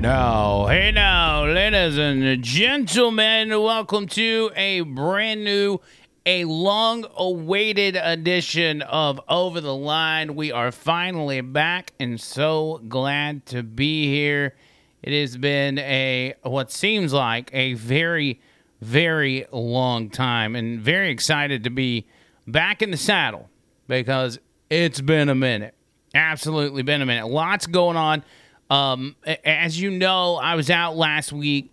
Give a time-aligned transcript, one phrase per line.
[0.00, 5.80] Now, hey now, ladies and gentlemen, welcome to a brand new,
[6.24, 10.36] a long awaited edition of Over the Line.
[10.36, 14.54] We are finally back and so glad to be here.
[15.02, 18.40] It has been a, what seems like a very,
[18.80, 22.06] very long time and very excited to be
[22.46, 23.50] back in the saddle
[23.88, 24.38] because
[24.70, 25.74] it's been a minute.
[26.14, 27.26] Absolutely been a minute.
[27.26, 28.22] Lots going on.
[28.70, 31.72] Um, as you know, I was out last week.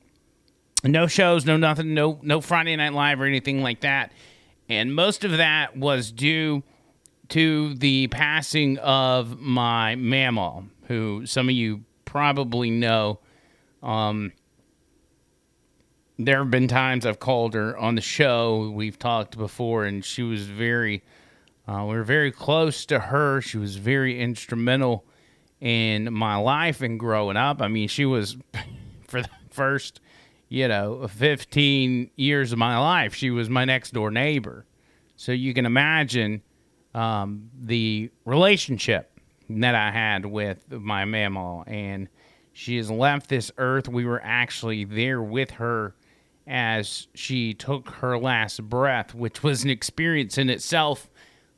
[0.84, 4.12] No shows, no nothing, no no Friday Night Live or anything like that.
[4.70, 6.64] And most of that was due
[7.30, 13.20] to the passing of my mamaw, who some of you probably know.
[13.82, 14.32] Um,
[16.18, 18.72] there have been times I've called her on the show.
[18.74, 21.04] We've talked before, and she was very,
[21.68, 23.42] uh, we were very close to her.
[23.42, 25.06] She was very instrumental
[25.66, 27.60] in my life and growing up.
[27.60, 28.38] I mean, she was
[29.08, 30.00] for the first,
[30.48, 34.68] you know, 15 years of my life, she was my next door neighbor.
[35.16, 36.44] So you can imagine
[36.94, 41.64] um, the relationship that I had with my mamaw.
[41.66, 42.10] And
[42.54, 43.90] she has left this earth.
[43.90, 45.96] We were actually there with her
[46.46, 51.10] as she took her last breath, which was an experience in itself.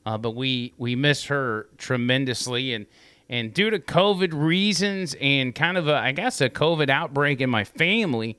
[0.05, 2.85] Uh, but we we miss her tremendously, and
[3.29, 7.49] and due to COVID reasons and kind of a I guess a COVID outbreak in
[7.49, 8.37] my family,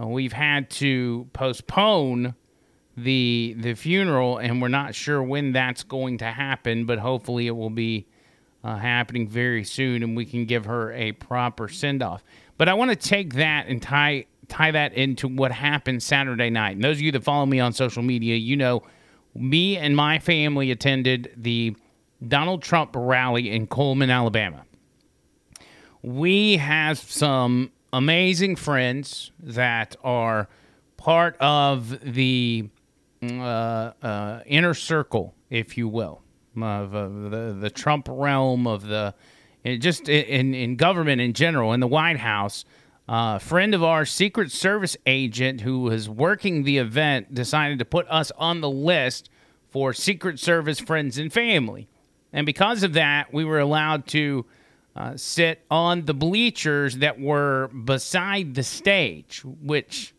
[0.00, 2.34] uh, we've had to postpone
[2.96, 6.84] the the funeral, and we're not sure when that's going to happen.
[6.84, 8.06] But hopefully, it will be
[8.62, 12.22] uh, happening very soon, and we can give her a proper send off.
[12.56, 16.76] But I want to take that and tie tie that into what happened Saturday night.
[16.76, 18.82] And those of you that follow me on social media, you know,
[19.34, 21.76] me and my family attended the
[22.26, 24.64] Donald Trump rally in Cullman, Alabama.
[26.02, 30.48] We have some amazing friends that are
[30.96, 32.68] part of the
[33.22, 36.22] uh, uh, inner circle, if you will,
[36.56, 39.14] of uh, the the Trump realm of the
[39.64, 42.64] just in in government in general, in the White House.
[43.08, 47.84] Uh, a friend of our Secret Service agent who was working the event, decided to
[47.86, 49.30] put us on the list
[49.70, 51.88] for Secret Service friends and family.
[52.38, 54.46] And because of that, we were allowed to
[54.94, 60.14] uh, sit on the bleachers that were beside the stage, which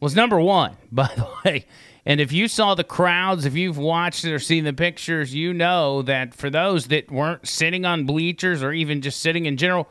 [0.00, 1.66] was number one, by the way.
[2.04, 6.02] And if you saw the crowds, if you've watched or seen the pictures, you know
[6.02, 9.88] that for those that weren't sitting on bleachers or even just sitting in general,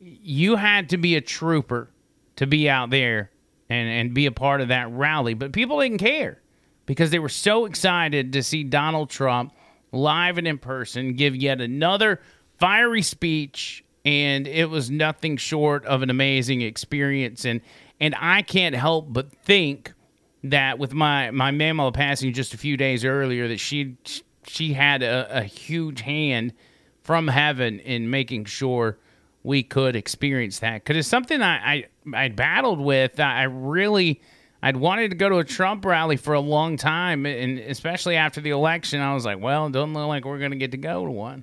[0.00, 1.90] you had to be a trooper
[2.34, 3.30] to be out there
[3.70, 5.34] and, and be a part of that rally.
[5.34, 6.40] But people didn't care
[6.86, 9.52] because they were so excited to see Donald Trump
[9.92, 12.20] live and in person give yet another
[12.58, 13.84] fiery speech.
[14.04, 17.44] And it was nothing short of an amazing experience.
[17.44, 17.60] And
[18.00, 19.92] and I can't help but think
[20.42, 23.96] that with my my mamaw passing just a few days earlier, that she
[24.44, 26.52] she had a, a huge hand
[27.02, 28.98] from heaven in making sure
[29.44, 33.20] we could experience that because it's something I, I I battled with.
[33.20, 34.20] I really
[34.62, 38.40] I'd wanted to go to a Trump rally for a long time, and especially after
[38.40, 40.76] the election, I was like, well, it doesn't look like we're going to get to
[40.76, 41.42] go to one.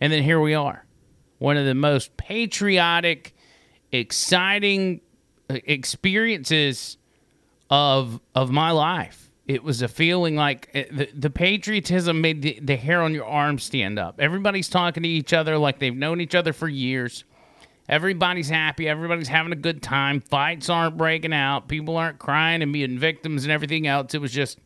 [0.00, 0.84] And then here we are,
[1.38, 3.34] one of the most patriotic,
[3.90, 5.00] exciting
[5.50, 6.98] uh, experiences
[7.68, 9.30] of of my life.
[9.46, 13.26] It was a feeling like uh, the, the patriotism made the, the hair on your
[13.26, 14.20] arm stand up.
[14.20, 17.24] Everybody's talking to each other like they've known each other for years.
[17.88, 18.88] Everybody's happy.
[18.88, 20.20] Everybody's having a good time.
[20.20, 21.68] Fights aren't breaking out.
[21.68, 24.14] People aren't crying and being victims and everything else.
[24.14, 24.58] It was just,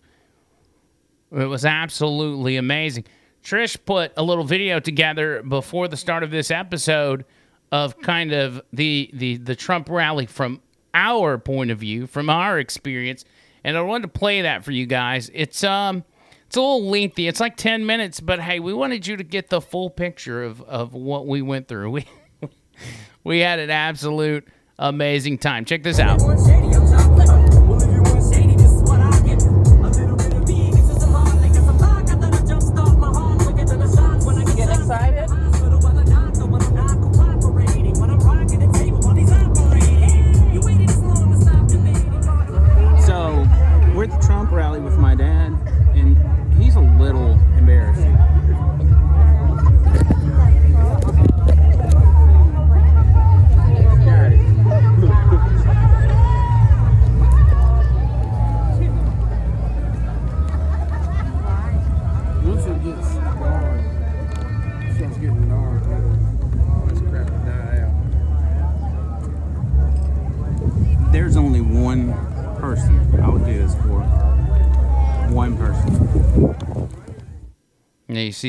[1.31, 3.05] it was absolutely amazing.
[3.45, 7.25] Trish put a little video together before the start of this episode
[7.73, 10.61] of kind of the the the Trump rally from
[10.93, 13.25] our point of view, from our experience,
[13.65, 15.31] and I wanted to play that for you guys.
[15.33, 16.05] It's um
[16.47, 17.29] it's a little lengthy.
[17.29, 20.61] It's like 10 minutes, but hey, we wanted you to get the full picture of
[20.63, 21.91] of what we went through.
[22.01, 22.07] We
[23.25, 24.47] we had an absolute
[24.79, 25.65] amazing time.
[25.65, 26.21] Check this out.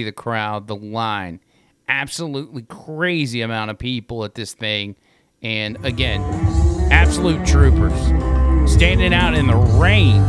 [0.01, 1.39] See the crowd, the line,
[1.87, 4.95] absolutely crazy amount of people at this thing.
[5.43, 6.21] And again,
[6.91, 7.93] absolute troopers
[8.71, 10.21] standing out in the rain.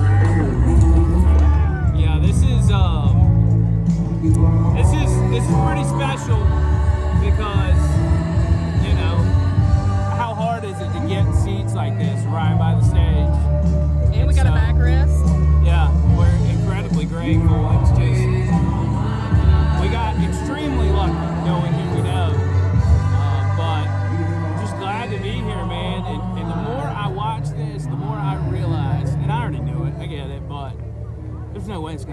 [1.96, 3.84] Yeah, this is um,
[4.74, 6.40] this is this is pretty special
[7.24, 7.80] because
[8.84, 9.16] you know
[10.16, 14.16] how hard is it to get seats like this right by the stage?
[14.16, 15.64] And we got a backrest.
[15.64, 17.81] Yeah, we're incredibly grateful.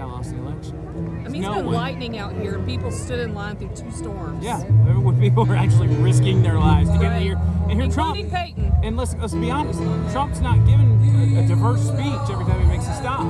[0.00, 1.24] Scott lost the election.
[1.24, 1.76] I mean, it's no been way.
[1.76, 4.44] lightning out here, and people stood in line through two storms.
[4.44, 7.40] Yeah, when people are actually risking their lives to get in here.
[7.68, 8.16] And here Trump.
[8.30, 8.72] Peyton.
[8.82, 9.78] And let's, let's be honest,
[10.12, 13.26] Trump's not giving a, a diverse speech every time he makes a stop.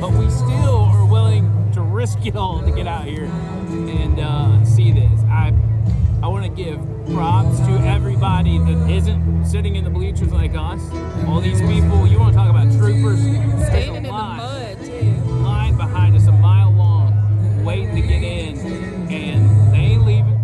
[0.00, 4.64] But we still are willing to risk it all to get out here and uh,
[4.64, 5.20] see this.
[5.24, 5.54] I
[6.22, 6.78] I want to give
[7.14, 10.82] props to everybody that isn't sitting in the bleachers like us.
[11.26, 13.20] All these people, you want to talk about troopers?
[13.20, 14.10] Standing in the
[17.70, 18.58] waiting to get in,
[19.12, 20.34] and they ain't leaving.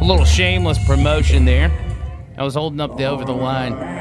[0.00, 1.70] A little shameless promotion there.
[2.38, 3.95] I was holding up the over the line.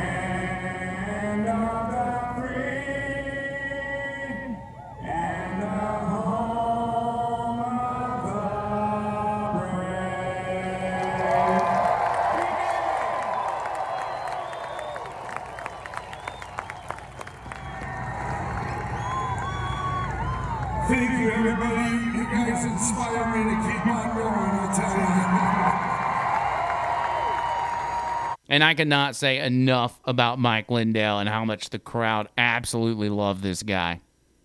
[28.55, 33.43] And I cannot say enough about Mike Lindell and how much the crowd absolutely loved
[33.43, 33.99] this guy.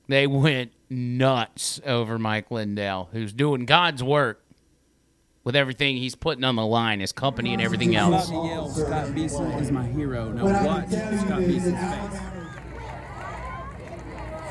[0.08, 4.44] They went nuts over Mike Lindell, who's doing God's work
[5.44, 8.28] with everything he's putting on the line, his company and everything else.
[8.32, 10.32] yell, Scott Beeson is my hero.
[10.32, 12.20] Now watch Scott Beeson's face.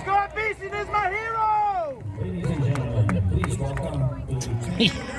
[0.04, 2.02] Scott Beeson is my hero!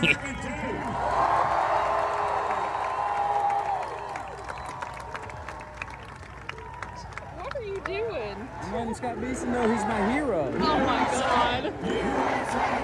[0.00, 0.18] What
[8.90, 10.52] letting Scott Beeson know he's my hero.
[10.56, 11.72] Oh my god.
[11.80, 12.80] Please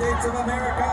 [0.00, 0.89] States of America,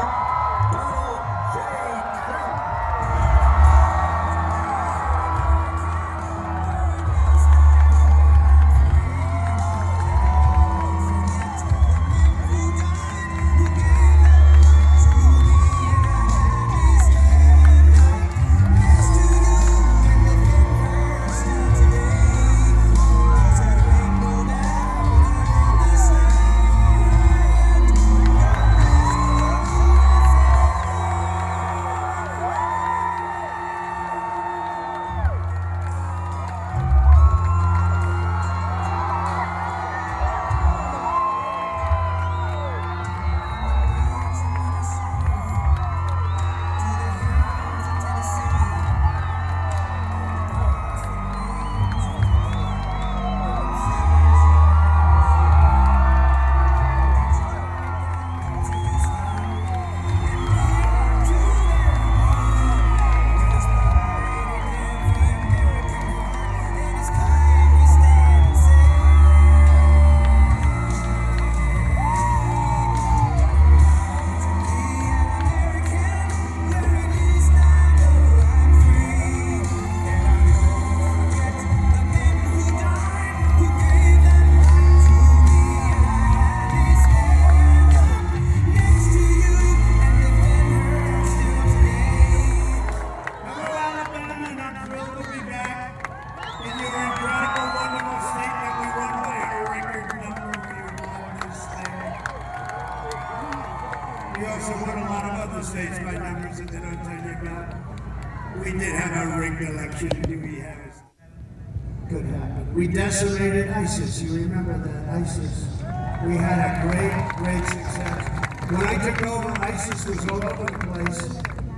[119.77, 121.21] ISIS was all over the place,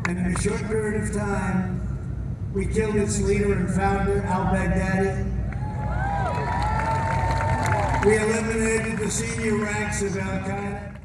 [0.08, 1.82] and in a short period of time,
[2.54, 5.28] we killed its leader and founder, al-Baghdadi.
[8.06, 10.96] We eliminated the senior ranks of Al Qaeda.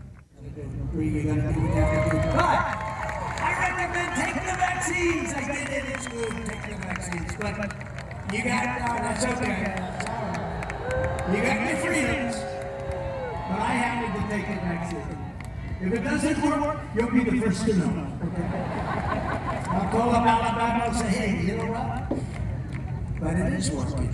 [0.94, 2.30] You're gonna do what you have to do.
[2.30, 2.62] But
[3.42, 5.34] I recommend taking the vaccines.
[5.34, 7.34] I get it, it's good, take the vaccines.
[7.40, 7.54] But
[8.32, 9.60] you got, oh, that's okay.
[11.32, 12.36] You got your freedoms.
[12.38, 15.24] But I happen to take the vaccine.
[15.80, 18.18] If it doesn't work, you'll be the first to know.
[18.24, 18.42] Okay?
[19.68, 22.08] I'll call up Alabama and say, hey, you know what?
[23.20, 24.10] But it is working.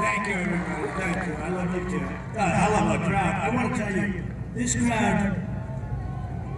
[0.00, 0.88] Thank you, everybody.
[1.00, 1.34] Thank you.
[1.34, 2.04] I love you too.
[2.36, 3.34] Uh, I love the crowd.
[3.34, 5.36] I want to tell you, this crowd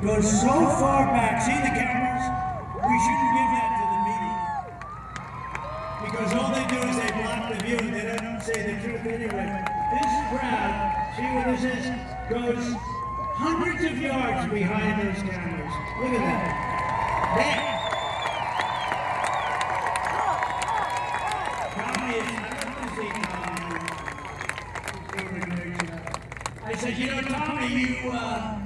[0.03, 1.41] goes so far back.
[1.43, 2.25] See the cameras?
[2.77, 3.82] We shouldn't give that.
[6.05, 9.07] Because all they do is they block the view and they don't say the truth
[9.07, 9.65] anyway.
[9.93, 11.87] This crowd, see what this is?
[12.29, 12.75] Goes
[13.35, 15.73] hundreds of yards behind those cameras.
[16.01, 17.37] Look at that.
[17.37, 17.73] That.
[26.65, 28.62] I said, you know, Tommy, you, uh,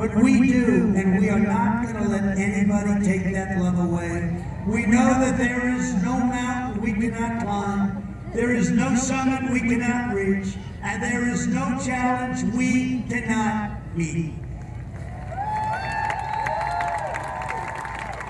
[0.00, 4.42] But we do, and we are not going to let anybody take that love away.
[4.66, 9.60] We know that there is no mountain we cannot climb, there is no summit we
[9.60, 14.32] cannot reach, and there is no challenge we cannot meet.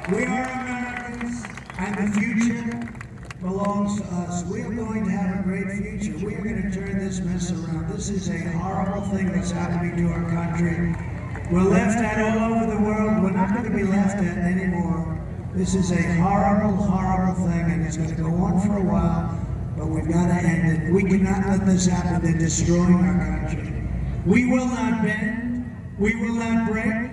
[0.09, 1.45] We are Americans,
[1.79, 2.93] and the future
[3.41, 4.43] belongs to us.
[4.47, 6.27] We are going to have a great future.
[6.27, 7.91] We are going to turn this mess around.
[7.93, 11.10] This is a horrible thing that's happening to our country.
[11.51, 13.23] We're left at all over the world.
[13.25, 15.21] We're not going to be left at anymore.
[15.53, 19.37] This is a horrible, horrible thing, and it's going to go on for a while,
[19.77, 20.93] but we've got to end it.
[20.93, 22.23] We cannot let this happen.
[22.23, 23.83] They're destroying our country.
[24.25, 25.67] We will not bend.
[25.99, 27.11] We will not break.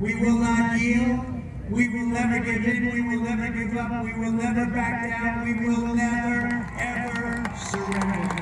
[0.00, 1.20] We will not yield.
[1.70, 2.90] We will never give in.
[2.90, 4.04] We will never give up.
[4.04, 5.44] We will never back down.
[5.44, 8.34] We will never, ever surrender.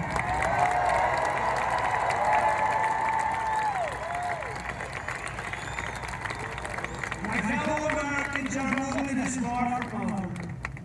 [7.22, 10.32] My fellow Americans, our movement is far from over.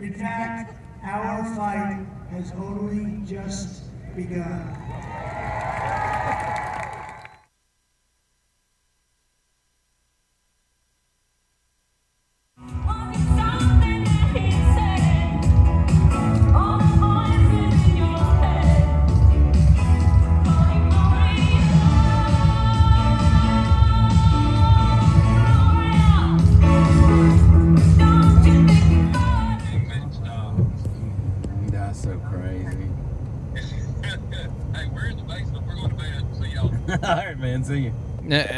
[0.08, 0.74] In fact,
[1.04, 3.84] our fight has only just
[4.16, 5.17] begun.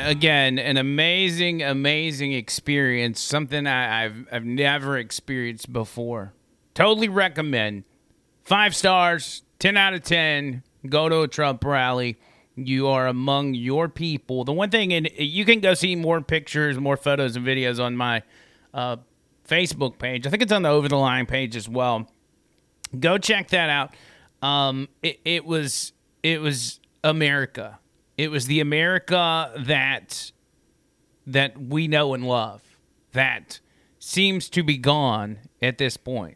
[0.09, 3.21] Again, an amazing, amazing experience.
[3.21, 6.33] Something I, I've I've never experienced before.
[6.73, 7.83] Totally recommend.
[8.43, 10.63] Five stars, ten out of ten.
[10.87, 12.17] Go to a Trump rally.
[12.55, 14.43] You are among your people.
[14.43, 17.95] The one thing, and you can go see more pictures, more photos, and videos on
[17.95, 18.23] my
[18.73, 18.97] uh,
[19.47, 20.27] Facebook page.
[20.27, 22.09] I think it's on the Over the Line page as well.
[22.99, 23.95] Go check that out.
[24.41, 27.79] Um, it, it was it was America.
[28.19, 30.33] It was the America that
[31.25, 32.61] that we know and love.
[33.13, 33.61] That
[33.97, 36.35] seems to be gone at this point,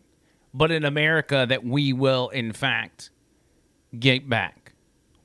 [0.54, 3.10] but an America that we will, in fact,
[4.00, 4.72] get back.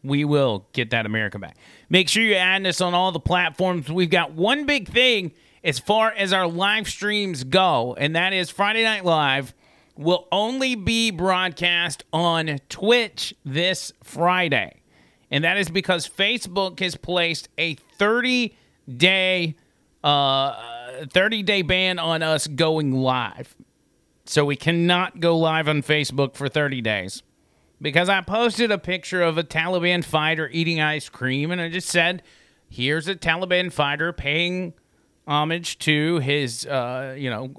[0.03, 1.57] We will get that America back.
[1.91, 3.89] Make sure you're adding us on all the platforms.
[3.89, 5.31] We've got one big thing
[5.63, 9.55] as far as our live streams go, and that is Friday Night Live
[9.97, 14.78] will only be broadcast on Twitch this Friday.
[15.31, 18.57] And that is because Facebook has placed a 30
[18.97, 19.57] day
[20.03, 20.55] uh
[21.11, 23.55] 30 day ban on us going live.
[24.25, 27.23] So we cannot go live on Facebook for 30 days.
[27.81, 31.89] Because I posted a picture of a Taliban fighter eating ice cream and I just
[31.89, 32.23] said,
[32.69, 34.75] here's a Taliban fighter paying
[35.27, 37.53] homage to his uh you know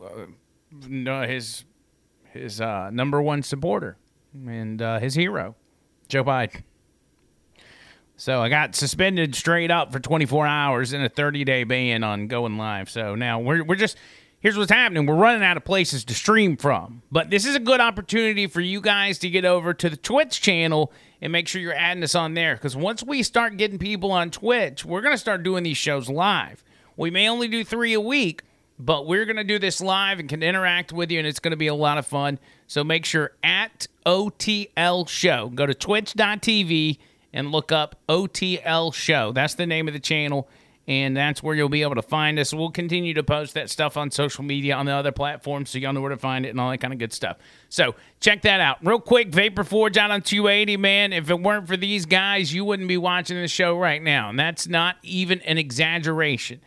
[1.08, 1.66] uh, his
[2.32, 3.98] his uh, number one supporter.
[4.34, 5.56] and uh, his hero,
[6.08, 6.64] Joe Biden.
[8.20, 12.28] So I got suspended straight up for 24 hours and a 30 day ban on
[12.28, 12.90] going live.
[12.90, 13.96] So now we're, we're just,
[14.42, 15.06] here's what's happening.
[15.06, 17.02] We're running out of places to stream from.
[17.10, 20.42] But this is a good opportunity for you guys to get over to the Twitch
[20.42, 22.56] channel and make sure you're adding us on there.
[22.56, 26.10] Because once we start getting people on Twitch, we're going to start doing these shows
[26.10, 26.62] live.
[26.98, 28.42] We may only do three a week,
[28.78, 31.52] but we're going to do this live and can interact with you, and it's going
[31.52, 32.38] to be a lot of fun.
[32.68, 36.98] So make sure at OTL Show, go to twitch.tv
[37.34, 39.32] and look up OTL Show.
[39.32, 40.48] That's the name of the channel,
[40.88, 42.54] and that's where you'll be able to find us.
[42.54, 45.94] We'll continue to post that stuff on social media on the other platforms so y'all
[45.94, 47.38] know where to find it and all that kind of good stuff.
[47.70, 48.78] So check that out.
[48.84, 51.14] Real quick, Vapor Forge out on 280, man.
[51.14, 54.40] If it weren't for these guys, you wouldn't be watching the show right now, and
[54.40, 56.62] that's not even an exaggeration.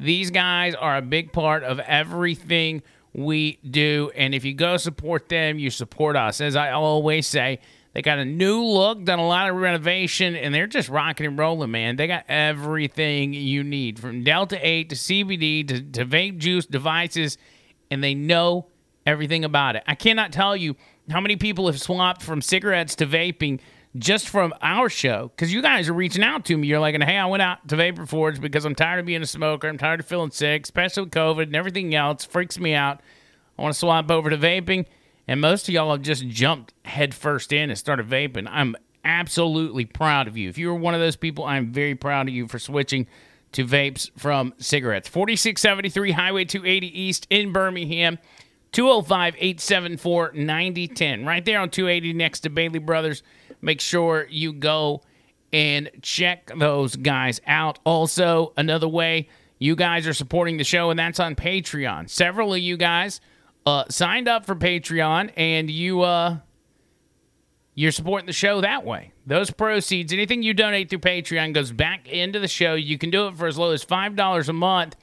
[0.00, 2.82] These guys are a big part of everything
[3.12, 4.10] we do.
[4.14, 6.40] And if you go support them, you support us.
[6.40, 7.58] As I always say,
[7.94, 11.38] they got a new look, done a lot of renovation, and they're just rocking and
[11.38, 11.96] rolling, man.
[11.96, 17.38] They got everything you need from Delta 8 to CBD to, to vape juice devices,
[17.90, 18.66] and they know
[19.06, 19.82] everything about it.
[19.86, 20.76] I cannot tell you
[21.10, 23.60] how many people have swapped from cigarettes to vaping
[23.96, 26.66] just from our show because you guys are reaching out to me.
[26.68, 29.26] You're like, hey, I went out to Vapor Forge because I'm tired of being a
[29.26, 29.66] smoker.
[29.66, 32.24] I'm tired of feeling sick, especially with COVID and everything else.
[32.24, 33.00] Freaks me out.
[33.58, 34.86] I want to swap over to vaping.
[35.28, 38.48] And most of y'all have just jumped headfirst in and started vaping.
[38.50, 40.48] I'm absolutely proud of you.
[40.48, 43.06] If you were one of those people, I'm very proud of you for switching
[43.52, 45.06] to vapes from cigarettes.
[45.08, 48.18] 4673 Highway 280 East in Birmingham.
[48.72, 51.26] 205 874 9010.
[51.26, 53.22] Right there on 280 next to Bailey Brothers.
[53.60, 55.02] Make sure you go
[55.52, 57.78] and check those guys out.
[57.84, 62.08] Also, another way you guys are supporting the show, and that's on Patreon.
[62.08, 63.20] Several of you guys
[63.68, 66.38] uh, signed up for Patreon, and you uh,
[67.74, 69.12] you're supporting the show that way.
[69.26, 72.74] Those proceeds, anything you donate through Patreon, goes back into the show.
[72.74, 74.96] You can do it for as low as five dollars a month,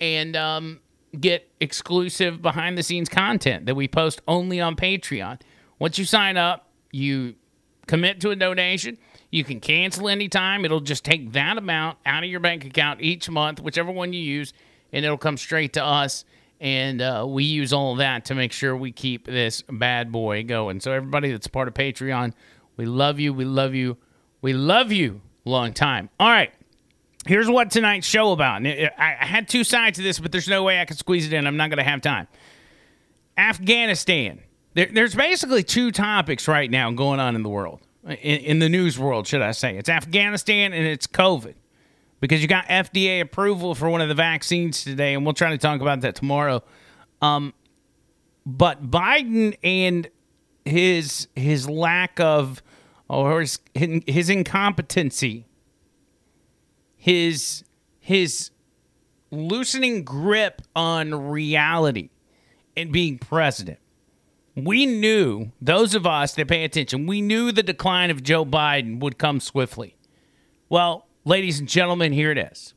[0.00, 0.80] and um,
[1.18, 5.40] get exclusive behind the scenes content that we post only on Patreon.
[5.78, 7.36] Once you sign up, you
[7.86, 8.98] commit to a donation.
[9.30, 10.64] You can cancel anytime.
[10.64, 14.20] It'll just take that amount out of your bank account each month, whichever one you
[14.20, 14.52] use,
[14.92, 16.24] and it'll come straight to us.
[16.60, 20.80] And uh, we use all that to make sure we keep this bad boy going.
[20.80, 22.34] So, everybody that's part of Patreon,
[22.76, 23.32] we love you.
[23.32, 23.96] We love you.
[24.42, 25.22] We love you.
[25.44, 26.10] Long time.
[26.18, 26.52] All right.
[27.26, 28.64] Here's what tonight's show about.
[28.66, 31.46] I had two sides to this, but there's no way I can squeeze it in.
[31.46, 32.28] I'm not going to have time.
[33.36, 34.40] Afghanistan.
[34.74, 37.80] There, there's basically two topics right now going on in the world,
[38.22, 39.76] in the news world, should I say.
[39.76, 41.54] It's Afghanistan and it's COVID.
[42.20, 45.58] Because you got FDA approval for one of the vaccines today, and we'll try to
[45.58, 46.62] talk about that tomorrow.
[47.22, 47.54] Um,
[48.44, 50.08] but Biden and
[50.64, 52.62] his his lack of
[53.08, 55.46] or his his incompetency
[57.00, 57.64] his
[57.98, 58.50] his
[59.30, 62.10] loosening grip on reality
[62.76, 63.78] and being president.
[64.54, 69.00] We knew, those of us that pay attention, we knew the decline of Joe Biden
[69.00, 69.96] would come swiftly.
[70.68, 72.74] Well, ladies and gentlemen, here it is.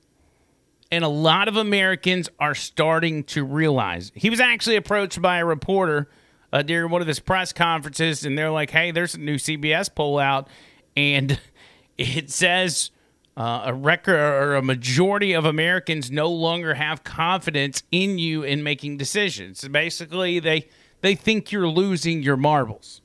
[0.91, 4.11] And a lot of Americans are starting to realize.
[4.15, 6.09] He was actually approached by a reporter
[6.51, 9.93] uh, during one of his press conferences, and they're like, hey, there's a new CBS
[9.93, 10.47] poll out,
[10.95, 11.39] and
[11.97, 12.91] it says
[13.35, 18.61] uh, a record or a majority of Americans no longer have confidence in you in
[18.61, 19.67] making decisions.
[19.67, 20.67] Basically, they
[21.01, 23.01] they think you're losing your marbles.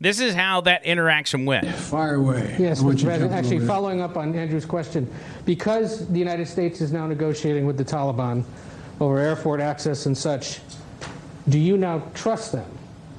[0.00, 1.66] This is how that interaction went.
[1.74, 2.54] Fire away.
[2.56, 3.04] Yes, I Mr.
[3.04, 3.32] President.
[3.32, 5.12] Actually, following up on Andrew's question,
[5.44, 8.44] because the United States is now negotiating with the Taliban
[9.00, 10.60] over airport access and such,
[11.48, 12.70] do you now trust them?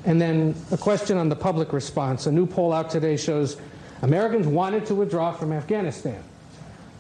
[0.06, 2.28] And then a question on the public response.
[2.28, 3.58] A new poll out today shows
[4.02, 6.24] Americans wanted to withdraw from Afghanistan,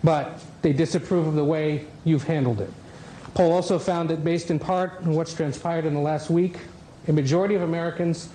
[0.03, 2.71] but they disapprove of the way you've handled it.
[3.33, 6.57] Poll also found that based in part on what's transpired in the last week,
[7.07, 8.27] a majority of Americans,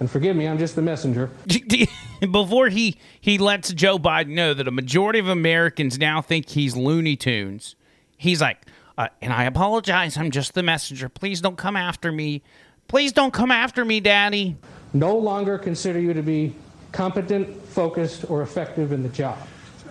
[0.00, 1.30] and forgive me, I'm just the messenger,
[2.20, 6.74] Before he he lets Joe Biden know that a majority of Americans now think he's
[6.76, 7.76] Looney Tunes,
[8.16, 8.58] he's like,
[8.96, 11.08] uh, and I apologize, I'm just the messenger.
[11.08, 12.42] Please don't come after me.
[12.88, 14.56] Please don't come after me, Daddy.
[14.92, 16.54] no longer consider you to be
[16.92, 19.36] competent, focused, or effective in the job.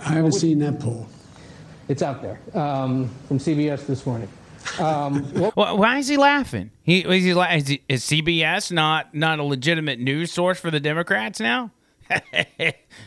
[0.06, 1.08] I haven't seen that poll.
[1.90, 4.30] It's out there um, from CBS this morning.
[4.80, 6.72] Um, what Why, why is he laughing?
[6.84, 10.72] He is he, la- is, he is CBS not not a legitimate news source for
[10.72, 11.72] the Democrats now?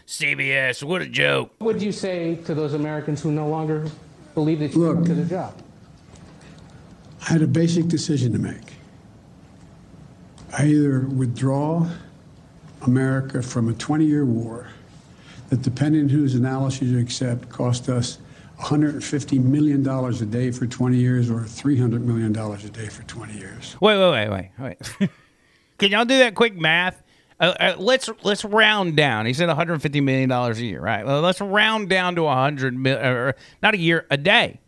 [0.06, 1.52] CBS, what a joke.
[1.58, 3.88] What would you say to those Americans who no longer
[4.34, 4.96] believe that you Look.
[4.96, 5.54] can do the job?
[7.28, 8.74] I had a basic decision to make.
[10.56, 11.88] I either withdraw
[12.82, 14.68] America from a 20 year war
[15.50, 18.18] that, depending on whose analysis you accept, cost us
[18.58, 23.76] $150 million a day for 20 years or $300 million a day for 20 years.
[23.80, 25.10] Wait, wait, wait, wait, wait.
[25.78, 27.02] Can y'all do that quick math?
[27.38, 29.26] Uh, uh, let's let's round down.
[29.26, 31.04] He said 150 million dollars a year, right?
[31.04, 34.58] Well, let's round down to 100 mil, or not a year, a day.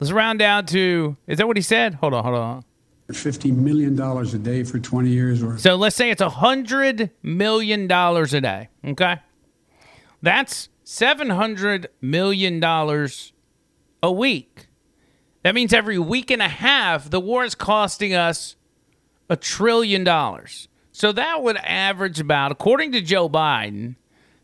[0.00, 1.16] Let's round down to.
[1.28, 1.94] Is that what he said?
[1.94, 2.64] Hold on, hold on.
[3.08, 7.86] $50 million a day for 20 years or So let's say it's a hundred million
[7.86, 8.70] dollars a day.
[8.84, 9.16] Okay,
[10.22, 13.32] that's seven hundred million dollars
[14.02, 14.68] a week.
[15.42, 18.56] That means every week and a half, the war is costing us
[19.28, 20.68] a trillion dollars.
[20.92, 23.96] So that would average about, according to Joe Biden,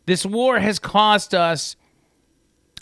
[0.05, 1.75] this war has cost us,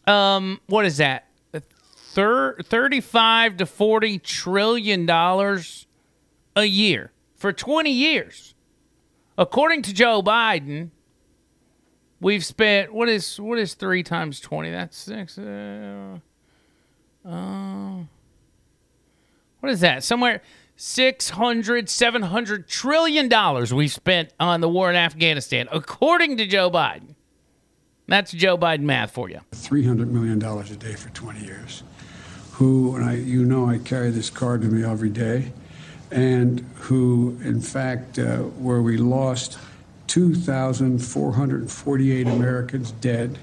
[0.07, 1.27] um, what is that?
[1.53, 5.85] Thir- 35 to 40 trillion dollars
[6.55, 8.55] a year for 20 years.
[9.37, 10.89] According to Joe Biden,
[12.21, 14.71] we've spent what is what is 3 times 20?
[14.71, 16.19] That's 6 uh,
[17.25, 17.97] uh,
[19.59, 20.03] what is that?
[20.03, 20.41] Somewhere
[20.75, 27.15] 600 700 trillion dollars we spent on the war in Afghanistan according to Joe Biden.
[28.07, 29.39] That's Joe Biden math for you.
[29.51, 31.83] $300 million a day for 20 years.
[32.53, 35.53] Who, and I, you know, I carry this card with me every day,
[36.11, 39.59] and who, in fact, uh, where we lost
[40.09, 43.37] 2,448 Americans dead.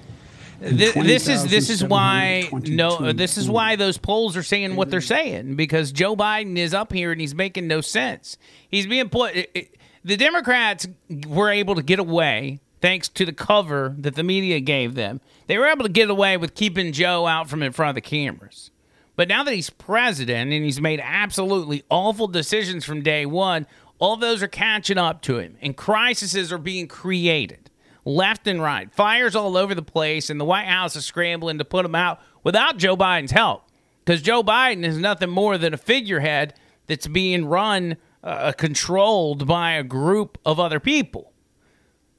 [0.61, 4.91] this is this is why no uh, this is why those polls are saying what
[4.91, 8.39] they're saying because Joe Biden is up here and he's making no sense.
[8.69, 9.37] He's being put.
[9.37, 10.87] it- it- the Democrats
[11.27, 15.21] were able to get away thanks to the cover that the media gave them.
[15.49, 18.01] They were able to get away with keeping Joe out from in front of the
[18.03, 18.71] cameras.
[19.17, 23.67] But now that he's president and he's made absolutely awful decisions from day one,
[23.99, 27.67] all those are catching up to him, and crises are being created
[28.07, 28.91] left and right.
[28.95, 32.21] Fires all over the place, and the White House is scrambling to put them out
[32.43, 33.65] without Joe Biden's help.
[34.05, 36.55] Because Joe Biden is nothing more than a figurehead
[36.87, 41.33] that's being run, uh, controlled by a group of other people.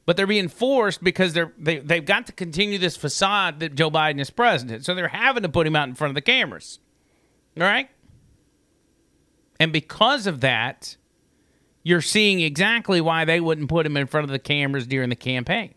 [0.06, 3.90] But they're being forced because they're they, they've got to continue this facade that Joe
[3.90, 4.86] Biden is president.
[4.86, 6.80] So they're having to put him out in front of the cameras.
[7.58, 7.90] All right?
[9.60, 10.96] And because of that,
[11.88, 15.16] you're seeing exactly why they wouldn't put him in front of the cameras during the
[15.16, 15.74] campaign.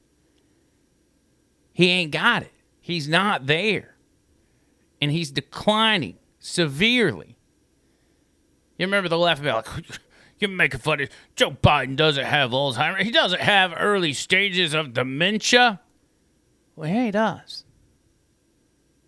[1.73, 2.51] He ain't got it.
[2.81, 3.95] He's not there.
[5.01, 7.39] And he's declining severely.
[8.77, 10.01] You remember the left about like
[10.41, 13.05] you're making fun of Joe Biden doesn't have Alzheimer's.
[13.05, 15.81] He doesn't have early stages of dementia.
[16.75, 17.63] Well, yeah, he does.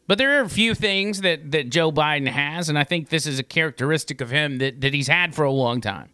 [0.06, 3.26] But there are a few things that, that Joe Biden has, and I think this
[3.26, 6.11] is a characteristic of him that, that he's had for a long time.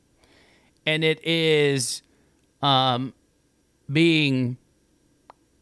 [0.89, 2.01] And it is
[2.63, 3.13] um,
[3.93, 4.57] being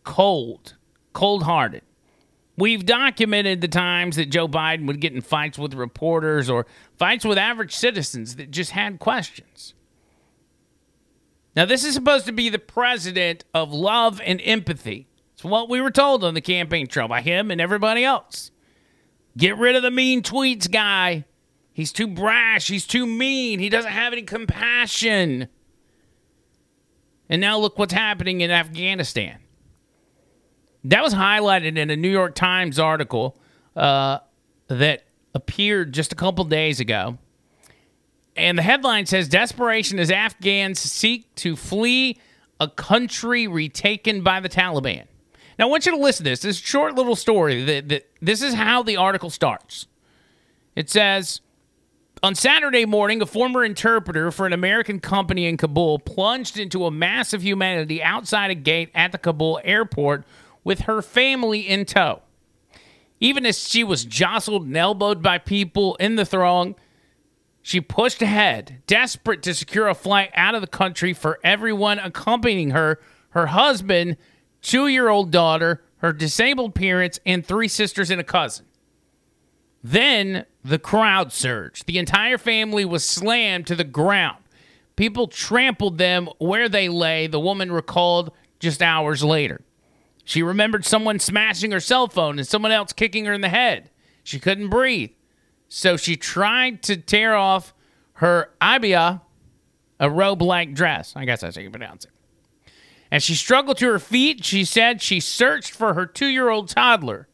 [0.04, 0.76] cold,
[1.14, 1.82] cold hearted.
[2.56, 6.64] We've documented the times that Joe Biden would get in fights with reporters or
[6.96, 9.74] fights with average citizens that just had questions.
[11.56, 15.08] Now, this is supposed to be the president of love and empathy.
[15.34, 18.52] It's what we were told on the campaign trail by him and everybody else.
[19.36, 21.24] Get rid of the mean tweets guy.
[21.76, 22.68] He's too brash.
[22.68, 23.58] He's too mean.
[23.58, 25.48] He doesn't have any compassion.
[27.28, 29.40] And now look what's happening in Afghanistan.
[30.84, 33.36] That was highlighted in a New York Times article
[33.76, 34.20] uh,
[34.68, 37.18] that appeared just a couple days ago.
[38.36, 42.18] And the headline says Desperation as Afghans seek to flee
[42.58, 45.04] a country retaken by the Taliban.
[45.58, 46.40] Now, I want you to listen to this.
[46.40, 47.64] This short little story.
[47.64, 49.88] That, that this is how the article starts.
[50.74, 51.42] It says
[52.22, 56.90] on Saturday morning, a former interpreter for an American company in Kabul plunged into a
[56.90, 60.24] mass of humanity outside a gate at the Kabul airport
[60.64, 62.22] with her family in tow.
[63.20, 66.74] Even as she was jostled and elbowed by people in the throng,
[67.62, 72.70] she pushed ahead, desperate to secure a flight out of the country for everyone accompanying
[72.70, 73.00] her
[73.30, 74.16] her husband,
[74.62, 78.64] two year old daughter, her disabled parents, and three sisters and a cousin.
[79.88, 81.86] Then the crowd surged.
[81.86, 84.42] The entire family was slammed to the ground.
[84.96, 89.60] People trampled them where they lay, the woman recalled just hours later.
[90.24, 93.90] She remembered someone smashing her cell phone and someone else kicking her in the head.
[94.24, 95.12] She couldn't breathe.
[95.68, 97.72] So she tried to tear off
[98.14, 99.20] her abaya,
[100.00, 101.12] a robe like dress.
[101.14, 102.10] I guess that's how you pronounce it.
[103.12, 106.70] As she struggled to her feet, she said she searched for her two year old
[106.70, 107.28] toddler.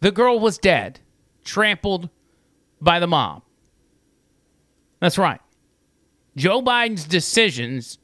[0.00, 1.00] The girl was dead,
[1.44, 2.10] trampled
[2.80, 3.42] by the mob.
[5.00, 5.40] That's right.
[6.36, 7.98] Joe Biden's decisions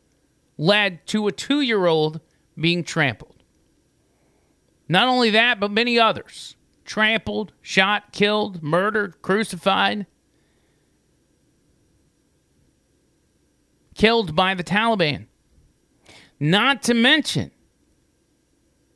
[0.59, 2.21] led to a two year old
[2.59, 3.43] being trampled.
[4.89, 10.07] Not only that, but many others trampled, shot, killed, murdered, crucified,
[13.95, 15.27] killed by the Taliban.
[16.39, 17.51] Not to mention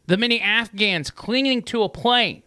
[0.07, 2.43] the many Afghans clinging to a plane,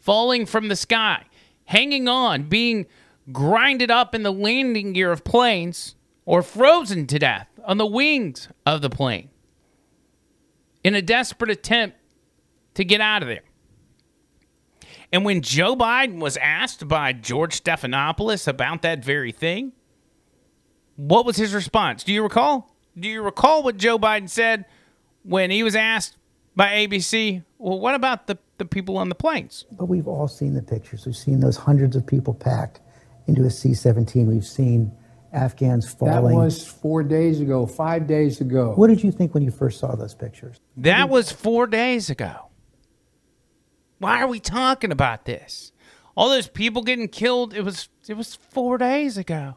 [0.00, 1.24] falling from the sky,
[1.66, 2.86] hanging on, being
[3.30, 8.48] grinded up in the landing gear of planes, or frozen to death on the wings
[8.66, 9.30] of the plane
[10.82, 11.96] in a desperate attempt
[12.74, 13.42] to get out of there.
[15.12, 19.72] And when Joe Biden was asked by George Stephanopoulos about that very thing,
[20.96, 22.04] what was his response?
[22.04, 22.74] Do you recall?
[22.98, 24.66] Do you recall what Joe Biden said
[25.22, 26.16] when he was asked
[26.54, 29.64] by ABC, well, what about the, the people on the planes?
[29.72, 31.04] But we've all seen the pictures.
[31.04, 32.80] We've seen those hundreds of people packed
[33.26, 34.28] into a C 17.
[34.28, 34.92] We've seen
[35.32, 36.28] Afghans falling.
[36.28, 38.74] That was four days ago, five days ago.
[38.76, 40.60] What did you think when you first saw those pictures?
[40.76, 42.50] That was four days ago.
[43.98, 45.72] Why are we talking about this?
[46.16, 49.56] All those people getting killed, it was it was four days ago.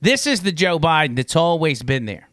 [0.00, 2.28] This is the Joe Biden that's always been there.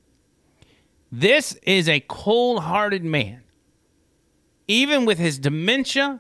[1.12, 3.43] This is a cold hearted man.
[4.74, 6.20] Even with his dementia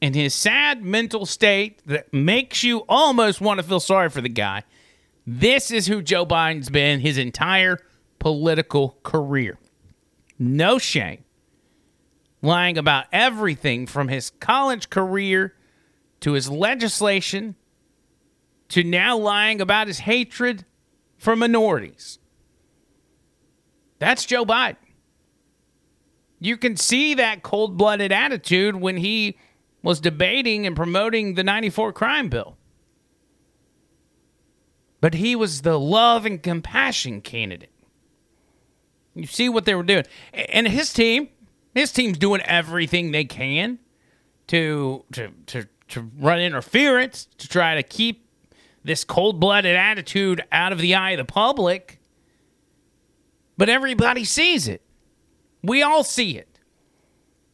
[0.00, 4.28] and his sad mental state that makes you almost want to feel sorry for the
[4.28, 4.64] guy,
[5.24, 7.78] this is who Joe Biden's been his entire
[8.18, 9.56] political career.
[10.36, 11.22] No shame.
[12.42, 15.54] Lying about everything from his college career
[16.22, 17.54] to his legislation
[18.70, 20.64] to now lying about his hatred
[21.18, 22.18] for minorities.
[24.00, 24.74] That's Joe Biden.
[26.42, 29.38] You can see that cold blooded attitude when he
[29.80, 32.56] was debating and promoting the 94 crime bill.
[35.00, 37.70] But he was the love and compassion candidate.
[39.14, 40.04] You see what they were doing.
[40.32, 41.28] And his team,
[41.76, 43.78] his team's doing everything they can
[44.48, 48.26] to to to, to run interference, to try to keep
[48.82, 52.00] this cold blooded attitude out of the eye of the public.
[53.56, 54.81] But everybody sees it.
[55.62, 56.48] We all see it.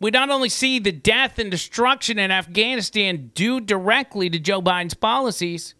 [0.01, 4.95] We not only see the death and destruction in Afghanistan due directly to Joe Biden's
[4.95, 5.75] policies,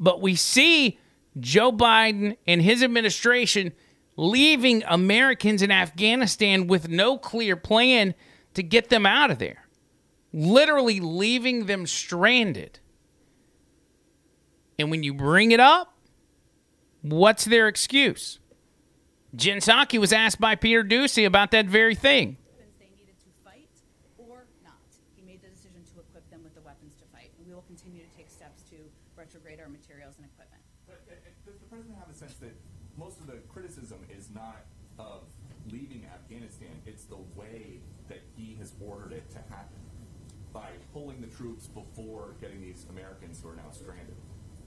[0.00, 0.98] but we see
[1.38, 3.72] Joe Biden and his administration
[4.16, 8.14] leaving Americans in Afghanistan with no clear plan
[8.54, 9.66] to get them out of there,
[10.32, 12.78] literally leaving them stranded.
[14.78, 15.96] And when you bring it up,
[17.02, 18.38] what's their excuse?
[19.34, 22.36] Jen Psaki was asked by Peter Doocy about that very thing.
[22.78, 23.72] They needed to fight
[24.18, 24.76] or not.
[25.16, 27.64] He made the decision to equip them with the weapons to fight, and we will
[27.64, 28.76] continue to take steps to
[29.16, 30.60] retrograde our materials and equipment.
[30.86, 32.52] But uh, uh, does the president have a sense that
[32.98, 34.68] most of the criticism is not
[34.98, 35.24] of
[35.72, 39.80] leaving Afghanistan, it's the way that he has ordered it to happen
[40.52, 44.16] by pulling the troops before getting these Americans who are now stranded?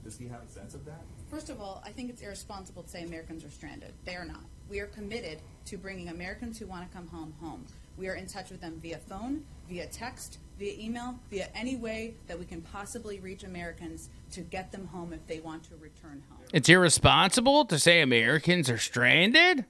[0.02, 1.02] Does he have a sense of that?
[1.30, 3.92] First of all, I think it's irresponsible to say Americans are stranded.
[4.04, 4.42] They are not.
[4.68, 7.64] We are committed to bringing Americans who want to come home home.
[7.96, 12.14] We are in touch with them via phone, via text, via email, via any way
[12.26, 16.22] that we can possibly reach Americans to get them home if they want to return
[16.28, 16.40] home.
[16.52, 19.64] It's irresponsible to say Americans are stranded?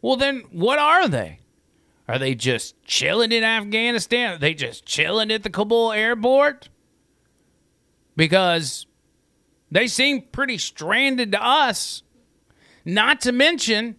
[0.00, 1.38] Well, then what are they?
[2.08, 4.34] Are they just chilling in Afghanistan?
[4.34, 6.68] Are they just chilling at the Kabul airport?
[8.16, 8.86] Because
[9.70, 12.02] they seem pretty stranded to us.
[12.84, 13.96] Not to mention,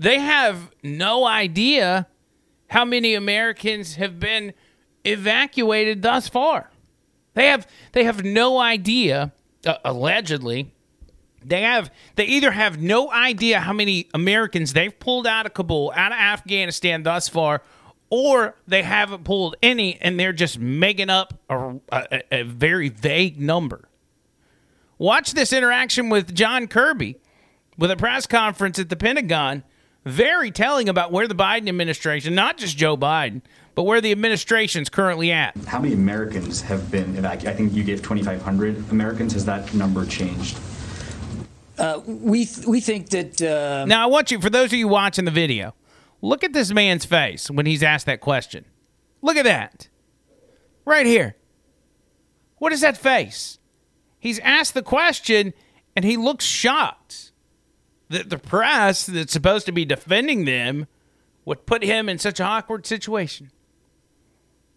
[0.00, 2.08] they have no idea
[2.70, 4.52] how many Americans have been
[5.04, 6.70] evacuated thus far.
[7.34, 9.32] They have they have no idea
[9.64, 10.72] uh, allegedly
[11.44, 15.92] they have they either have no idea how many Americans they've pulled out of Kabul,
[15.94, 17.62] out of Afghanistan thus far,
[18.10, 23.40] or they haven't pulled any and they're just making up a, a, a very vague
[23.40, 23.88] number.
[24.98, 27.16] Watch this interaction with John Kirby
[27.78, 29.64] with a press conference at the Pentagon,
[30.04, 33.42] very telling about where the Biden administration, not just Joe Biden,
[33.74, 35.56] but where the administration's currently at.
[35.66, 37.48] How many Americans have been evacuated?
[37.48, 39.32] I think you gave 2,500 Americans.
[39.34, 40.58] Has that number changed?
[41.78, 43.40] Uh, we th- we think that.
[43.40, 43.86] Uh...
[43.86, 45.74] Now, I want you, for those of you watching the video,
[46.20, 48.64] look at this man's face when he's asked that question.
[49.22, 49.88] Look at that.
[50.84, 51.36] Right here.
[52.58, 53.58] What is that face?
[54.18, 55.54] He's asked the question
[55.96, 57.29] and he looks shocked
[58.10, 60.86] that the press that's supposed to be defending them
[61.44, 63.50] would put him in such an awkward situation.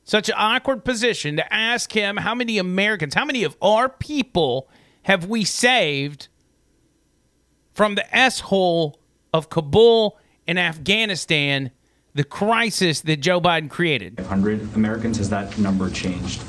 [0.05, 4.69] Such an awkward position to ask him how many Americans, how many of our people
[5.03, 6.27] have we saved
[7.73, 8.99] from the S hole
[9.33, 11.71] of Kabul and Afghanistan,
[12.13, 14.17] the crisis that Joe Biden created.
[14.17, 16.43] 100 Americans, has that number changed?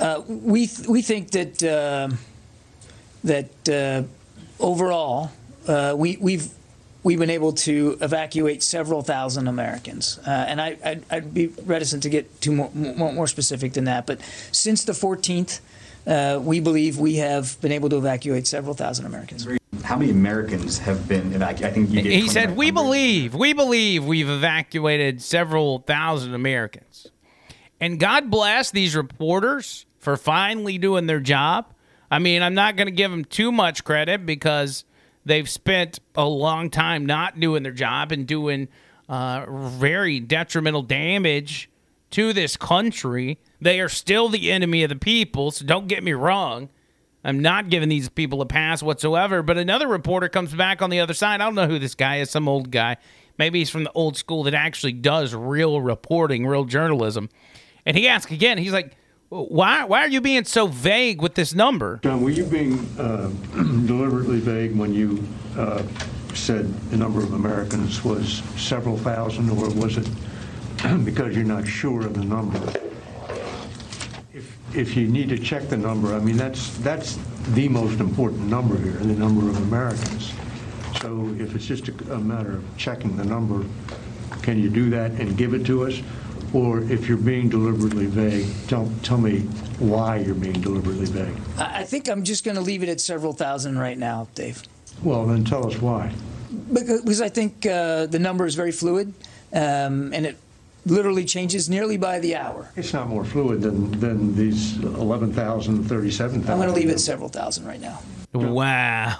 [0.00, 2.08] Uh, we th- we think that uh,
[3.22, 4.02] that uh,
[4.58, 5.30] overall
[5.66, 6.50] uh, we we've
[7.02, 12.02] we've been able to evacuate several thousand Americans, uh, and I, I'd, I'd be reticent
[12.04, 14.06] to get too more, more, more specific than that.
[14.06, 14.20] But
[14.52, 15.60] since the 14th,
[16.06, 19.46] uh, we believe we have been able to evacuate several thousand Americans.
[19.82, 21.66] How many Americans have been evacuated?
[21.66, 27.06] I think you gave He said, "We believe, we believe we've evacuated several thousand Americans."
[27.80, 31.66] And God bless these reporters for finally doing their job.
[32.10, 34.84] I mean, I'm not going to give them too much credit because
[35.24, 38.68] they've spent a long time not doing their job and doing
[39.08, 41.70] uh, very detrimental damage
[42.10, 43.38] to this country.
[43.60, 46.70] They are still the enemy of the people, so don't get me wrong.
[47.22, 49.42] I'm not giving these people a pass whatsoever.
[49.42, 51.40] But another reporter comes back on the other side.
[51.40, 52.96] I don't know who this guy is, some old guy.
[53.38, 57.28] Maybe he's from the old school that actually does real reporting, real journalism.
[57.86, 58.96] And he asks again, he's like,
[59.30, 62.00] why, why are you being so vague with this number?
[62.02, 63.30] John, were you being uh,
[63.86, 65.24] deliberately vague when you
[65.56, 65.84] uh,
[66.34, 70.08] said the number of Americans was several thousand, or was it
[71.04, 72.58] because you're not sure of the number?
[74.34, 77.16] If, if you need to check the number, I mean, that's, that's
[77.50, 80.32] the most important number here, the number of Americans.
[81.00, 83.64] So if it's just a, a matter of checking the number,
[84.42, 86.02] can you do that and give it to us?
[86.52, 89.40] Or if you're being deliberately vague, tell, tell me
[89.78, 91.36] why you're being deliberately vague.
[91.58, 94.62] I I think I'm just going to leave it at several thousand right now, Dave.
[95.02, 96.12] Well, then tell us why.
[96.72, 99.14] Because because I think uh, the number is very fluid,
[99.52, 100.36] um, and it
[100.86, 102.70] literally changes nearly by the hour.
[102.76, 106.50] It's not more fluid than, than these 11,000, 37,000.
[106.50, 108.00] I'm going to leave it at several thousand right now.
[108.32, 109.16] Wow.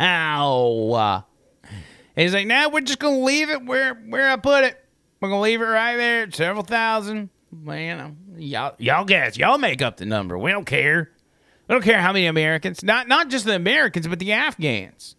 [0.00, 1.24] Ow.
[2.16, 4.83] He's like, now we're just going to leave it where, where I put it.
[5.24, 7.30] We're to leave it right there several thousand.
[7.50, 10.36] Man, y'all, y'all guys, y'all make up the number.
[10.36, 11.12] We don't care.
[11.66, 15.16] We don't care how many Americans, not, not just the Americans, but the Afghans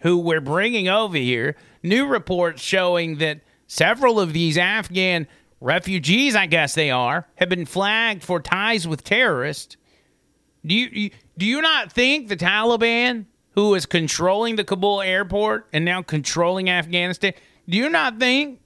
[0.00, 1.56] who we're bringing over here.
[1.82, 5.26] New reports showing that several of these Afghan
[5.58, 9.78] refugees, I guess they are, have been flagged for ties with terrorists.
[10.66, 15.82] Do you do you not think the Taliban, who is controlling the Kabul airport and
[15.86, 17.32] now controlling Afghanistan,
[17.66, 18.60] do you not think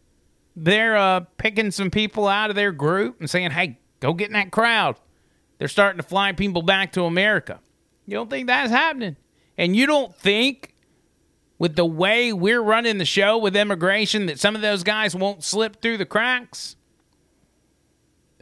[0.63, 4.35] they're uh, picking some people out of their group and saying, "Hey, go get in
[4.35, 4.97] that crowd"?
[5.59, 7.61] They're starting to fly people back to America.
[8.07, 9.17] You don't think that's happening?
[9.59, 10.75] And you don't think
[11.59, 15.45] with the way we're running the show with immigration that some of those guys won't
[15.45, 16.77] slip through the cracks?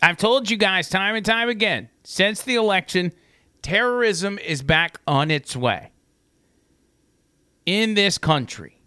[0.01, 3.13] I've told you guys time and time again since the election,
[3.63, 5.91] terrorism is back on its way
[7.67, 8.81] in this country.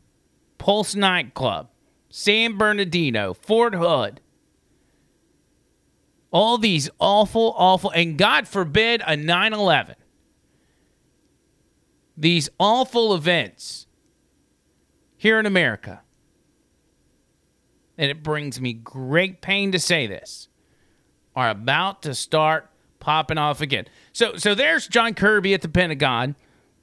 [0.57, 1.69] Pulse nightclub,
[2.11, 4.19] San Bernardino, Fort Hood.
[6.29, 9.95] All these awful, awful, and God forbid a 9 11.
[12.15, 13.87] These awful events
[15.17, 16.01] here in America.
[17.97, 20.47] And it brings me great pain to say this
[21.35, 22.69] are about to start
[22.99, 23.87] popping off again.
[24.13, 26.35] So so there's John Kirby at the Pentagon,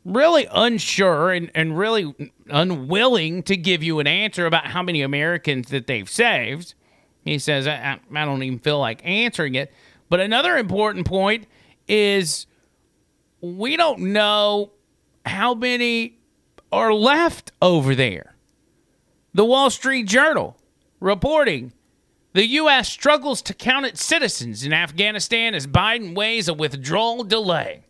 [0.08, 2.14] really unsure and, and really
[2.48, 6.74] unwilling to give you an answer about how many Americans that they've saved.
[7.24, 9.72] He says, I, I don't even feel like answering it.
[10.08, 11.46] But another important point
[11.86, 12.46] is
[13.40, 14.72] we don't know
[15.26, 16.18] how many
[16.72, 18.34] are left over there.
[19.34, 20.56] The Wall Street Journal
[21.00, 21.72] reporting
[22.32, 22.88] the U.S.
[22.88, 27.84] struggles to count its citizens in Afghanistan as Biden weighs a withdrawal delay.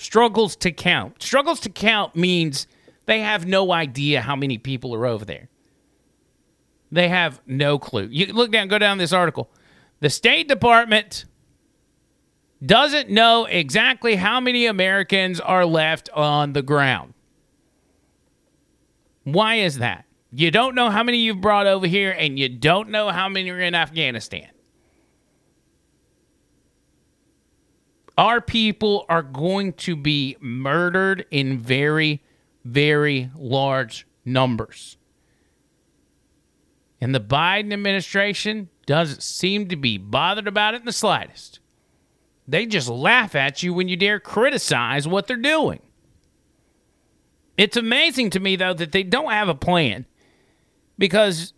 [0.00, 1.22] Struggles to count.
[1.22, 2.66] Struggles to count means
[3.04, 5.50] they have no idea how many people are over there.
[6.90, 8.08] They have no clue.
[8.10, 9.50] You look down, go down this article.
[10.00, 11.26] The State Department
[12.64, 17.12] doesn't know exactly how many Americans are left on the ground.
[19.24, 20.06] Why is that?
[20.32, 23.50] You don't know how many you've brought over here, and you don't know how many
[23.50, 24.48] are in Afghanistan.
[28.20, 32.22] Our people are going to be murdered in very,
[32.66, 34.98] very large numbers.
[37.00, 41.60] And the Biden administration doesn't seem to be bothered about it in the slightest.
[42.46, 45.80] They just laugh at you when you dare criticize what they're doing.
[47.56, 50.04] It's amazing to me, though, that they don't have a plan
[50.98, 51.54] because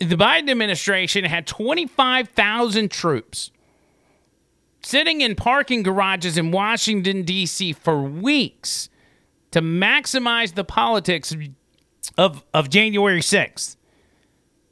[0.00, 3.52] the Biden administration had 25,000 troops
[4.82, 7.72] sitting in parking garages in Washington, D.C.
[7.72, 8.88] for weeks
[9.50, 11.34] to maximize the politics
[12.16, 13.76] of, of January 6th,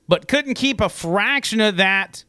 [0.08, 2.24] but couldn't keep a fraction of that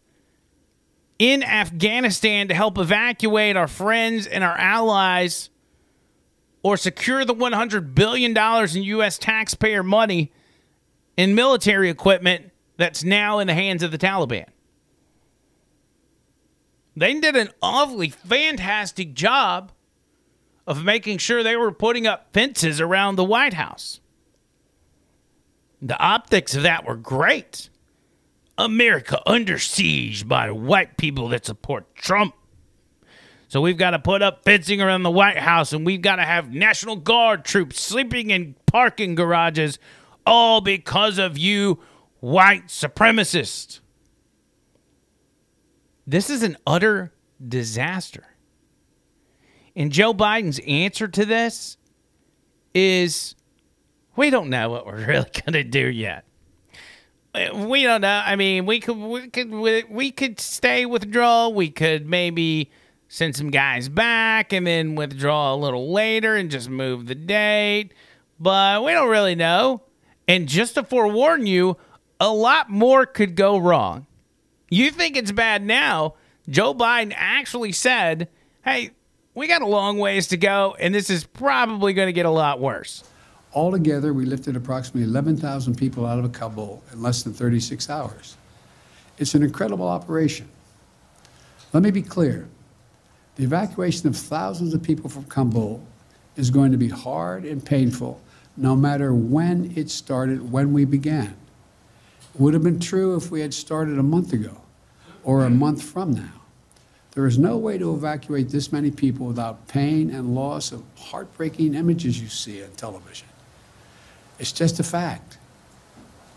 [1.20, 5.50] in Afghanistan to help evacuate our friends and our allies
[6.64, 9.18] or secure the $100 billion in U.S.
[9.18, 10.32] taxpayer money
[11.16, 14.46] in military equipment that's now in the hands of the Taliban.
[16.98, 19.72] They did an awfully fantastic job
[20.66, 24.00] of making sure they were putting up fences around the White House.
[25.80, 27.70] The optics of that were great.
[28.58, 32.34] America under siege by white people that support Trump.
[33.48, 36.24] So we've got to put up fencing around the White House and we've got to
[36.24, 39.78] have National Guard troops sleeping in parking garages,
[40.26, 41.80] all because of you
[42.22, 43.82] white supremacists.
[46.08, 47.12] This is an utter
[47.46, 48.24] disaster.
[49.76, 51.78] And Joe Biden's answer to this
[52.74, 53.36] is
[54.16, 56.24] we don't know what we're really going to do yet.
[57.54, 58.22] We don't know.
[58.26, 61.54] I mean, we could we could we could stay withdrawal.
[61.54, 62.72] We could maybe
[63.10, 67.94] send some guys back and then withdraw a little later and just move the date.
[68.40, 69.84] But we don't really know.
[70.28, 71.78] And just to forewarn you,
[72.20, 74.07] a lot more could go wrong.
[74.70, 76.16] You think it's bad now?
[76.50, 78.30] Joe Biden actually said,
[78.64, 78.92] "Hey,
[79.34, 82.32] we got a long ways to go, and this is probably going to get a
[82.32, 83.04] lot worse."
[83.54, 88.36] Altogether, we lifted approximately 11,000 people out of Kabul in less than 36 hours.
[89.18, 90.48] It's an incredible operation.
[91.74, 92.48] Let me be clear.
[93.36, 95.84] The evacuation of thousands of people from Kabul
[96.36, 98.22] is going to be hard and painful
[98.56, 101.36] no matter when it started, when we began.
[102.40, 104.62] Would have been true if we had started a month ago
[105.24, 106.42] or a month from now.
[107.12, 111.74] There is no way to evacuate this many people without pain and loss of heartbreaking
[111.74, 113.28] images you see on television.
[114.38, 115.40] It's just a fact.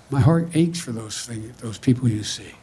[0.09, 2.55] My heart aches for those things, those people you see.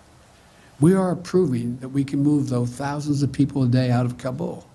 [0.79, 4.17] We are proving that we can move those thousands of people a day out of
[4.17, 4.67] Kabul.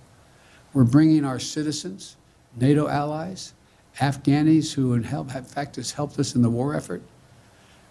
[0.72, 2.16] We're bringing our citizens,
[2.56, 3.54] NATO allies,
[3.98, 7.02] Afghanis who in fact has helped us in the war effort,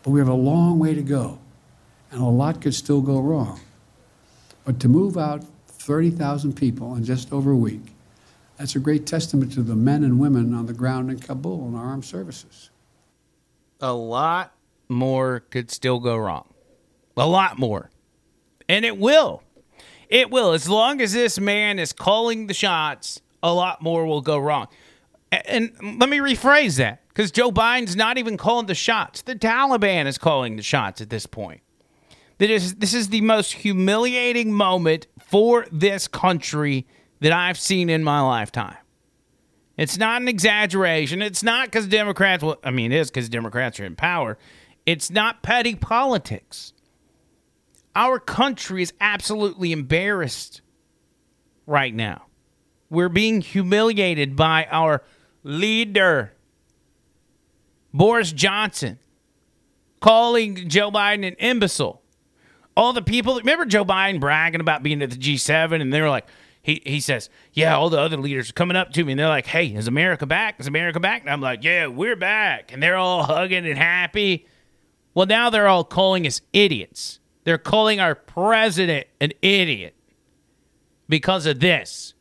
[0.04, 1.40] but we have a long way to go,
[2.12, 3.60] and a lot could still go wrong.
[4.66, 7.94] But to move out 30,000 people in just over a week,
[8.58, 11.76] that's a great testament to the men and women on the ground in Kabul and
[11.76, 12.70] our armed services.
[13.80, 14.54] A lot
[14.88, 16.48] more could still go wrong.
[17.18, 17.90] A lot more.
[18.70, 19.42] And it will.
[20.10, 20.52] It will.
[20.52, 24.68] As long as this man is calling the shots, a lot more will go wrong.
[25.32, 29.22] And let me rephrase that because Joe Biden's not even calling the shots.
[29.22, 31.62] The Taliban is calling the shots at this point.
[32.40, 36.88] Is, this is the most humiliating moment for this country
[37.20, 38.78] that I've seen in my lifetime.
[39.78, 41.22] It's not an exaggeration.
[41.22, 44.40] It's not because Democrats, well, I mean, it is because Democrats are in power.
[44.86, 46.74] It's not petty politics.
[47.96, 50.62] Our country is absolutely embarrassed
[51.68, 52.26] right now.
[52.90, 55.04] We're being humiliated by our
[55.44, 56.34] leader,
[57.94, 59.00] Boris Johnson,
[60.00, 62.02] calling Joe Biden an imbecile.
[62.76, 66.10] All the people, remember Joe Biden bragging about being at the G7, and they were
[66.10, 66.28] like,
[66.64, 69.28] he, he says, Yeah, all the other leaders are coming up to me and they're
[69.28, 70.60] like, Hey, is America back?
[70.60, 71.22] Is America back?
[71.22, 72.72] And I'm like, Yeah, we're back.
[72.72, 74.46] And they're all hugging and happy.
[75.14, 77.20] Well, now they're all calling us idiots.
[77.44, 79.96] They're calling our president an idiot
[81.10, 82.14] because of this.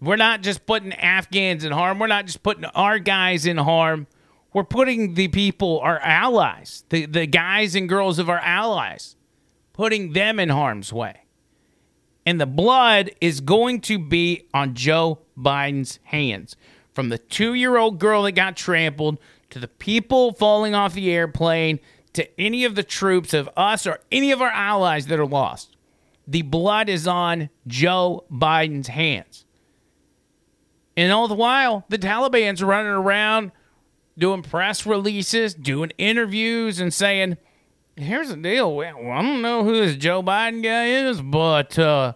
[0.00, 1.98] We're not just putting Afghans in harm.
[1.98, 4.06] We're not just putting our guys in harm.
[4.56, 9.14] We're putting the people, our allies, the, the guys and girls of our allies,
[9.74, 11.26] putting them in harm's way
[12.26, 16.56] and the blood is going to be on Joe Biden's hands.
[16.92, 21.12] From the two year old girl that got trampled to the people falling off the
[21.12, 21.78] airplane
[22.14, 25.76] to any of the troops of us or any of our allies that are lost.
[26.26, 29.44] The blood is on Joe Biden's hands.
[30.96, 33.52] And all the while, the Taliban's running around
[34.18, 37.36] doing press releases, doing interviews, and saying,
[37.96, 38.74] here's the deal.
[38.74, 42.14] Well, I don't know who this Joe Biden guy is, but uh,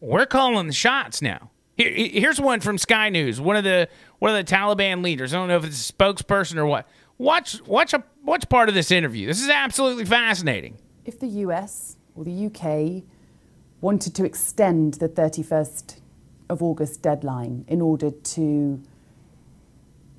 [0.00, 1.50] we're calling the shots now.
[1.76, 3.88] Here, here's one from Sky News, one of the
[4.20, 5.34] one of the Taliban leaders.
[5.34, 6.88] I don't know if it's a spokesperson or what.
[7.18, 9.26] Watch watch a watch part of this interview.
[9.26, 10.78] This is absolutely fascinating.
[11.04, 13.02] If the US or the UK
[13.80, 16.00] wanted to extend the 31st
[16.48, 18.80] of August deadline in order to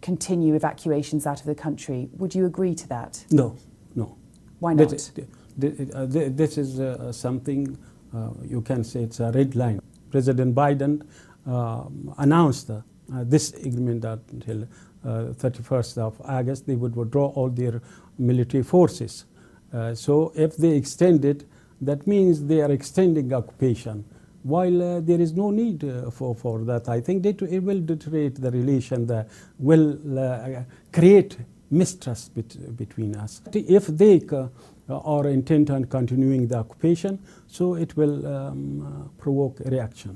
[0.05, 3.25] continue evacuations out of the country, would you agree to that?
[3.31, 3.57] No,
[3.95, 4.15] no.
[4.59, 4.89] Why not?
[4.89, 5.11] This,
[5.57, 7.75] this is uh, something
[8.13, 9.81] uh, you can say it's a red line.
[10.11, 11.01] President Biden
[11.47, 11.85] uh,
[12.19, 12.81] announced uh,
[13.23, 17.81] this agreement that until uh, 31st of August they would withdraw all their
[18.19, 19.25] military forces.
[19.73, 21.45] Uh, so if they extend it,
[21.81, 24.05] that means they are extending occupation.
[24.45, 27.81] While uh, there is no need uh, for, for that, I think that it will
[27.81, 29.27] deteriorate the relation, that
[29.57, 30.61] will uh,
[30.93, 31.35] create
[31.71, 33.41] mistrust bet- between us.
[33.51, 34.49] If they uh,
[34.87, 37.17] are intent on continuing the occupation,
[37.47, 40.15] so it will um, uh, provoke a reaction.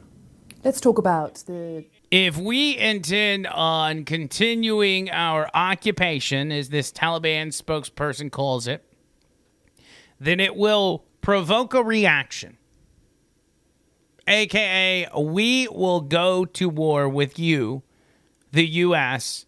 [0.63, 8.29] Let's talk about the If we intend on continuing our occupation, as this Taliban spokesperson
[8.29, 8.85] calls it,
[10.19, 12.57] then it will provoke a reaction.
[14.29, 17.83] AKA, we will go to war with you,
[18.51, 19.45] the U.S.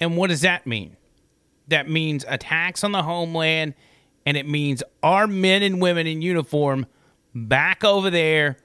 [0.00, 0.96] And what does that mean?
[1.68, 3.74] That means attacks on the homeland,
[4.26, 6.86] and it means our men and women in uniform
[7.34, 8.56] back over there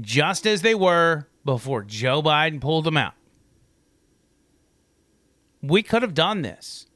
[0.00, 3.14] just as they were before Joe Biden pulled them out.
[5.60, 6.86] We could have done this.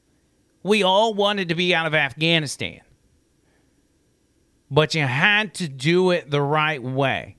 [0.63, 2.79] We all wanted to be out of Afghanistan.
[4.71, 7.37] But you had to do it the right way.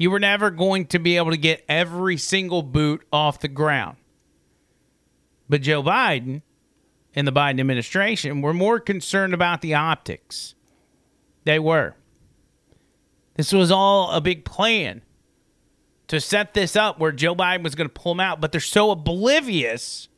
[0.00, 3.98] You were never going to be able to get every single boot off the ground.
[5.46, 6.40] But Joe Biden
[7.14, 10.54] and the Biden administration were more concerned about the optics.
[11.44, 11.96] They were.
[13.34, 15.02] This was all a big plan
[16.08, 18.60] to set this up where Joe Biden was going to pull him out, but they're
[18.62, 20.08] so oblivious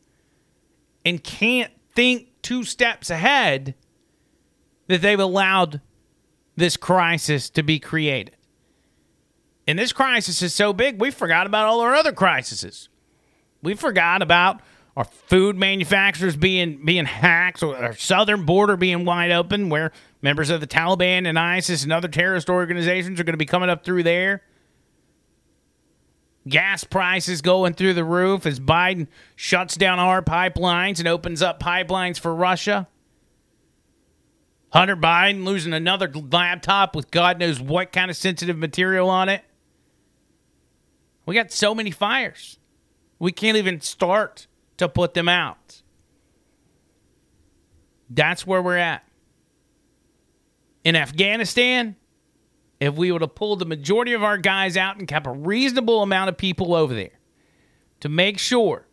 [1.05, 3.75] and can't think two steps ahead
[4.87, 5.81] that they've allowed
[6.55, 8.37] this crisis to be created.
[9.73, 12.91] And this crisis is so big, we forgot about all our other crises.
[13.63, 14.61] We forgot about
[14.99, 20.51] our food manufacturers being being hacked, or our southern border being wide open, where members
[20.51, 23.83] of the Taliban and ISIS and other terrorist organizations are going to be coming up
[23.83, 24.43] through there.
[26.47, 29.07] Gas prices going through the roof as Biden
[29.37, 32.89] shuts down our pipelines and opens up pipelines for Russia.
[34.71, 39.43] Hunter Biden losing another laptop with God knows what kind of sensitive material on it.
[41.27, 42.59] We got so many fires.
[43.19, 44.47] We can't even start
[44.79, 45.83] to put them out.
[48.11, 49.05] That's where we're at.
[50.85, 51.97] In Afghanistan,
[52.81, 56.03] if we would have pulled the majority of our guys out and kept a reasonable
[56.03, 57.21] amount of people over there
[58.01, 58.89] to make sure